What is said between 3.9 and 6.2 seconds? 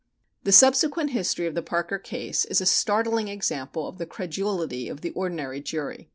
the credulity of the ordinary jury.